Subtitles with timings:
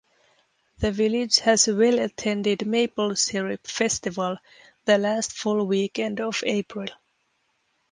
[0.79, 4.37] The village has a well-attended Maple Syrup Festival
[4.85, 6.87] the last full weekend of April.